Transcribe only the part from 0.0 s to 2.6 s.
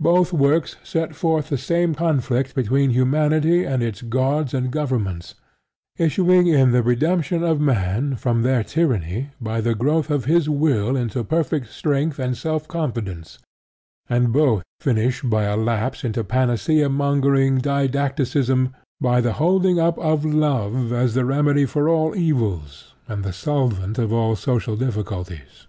Both works set forth the same conflict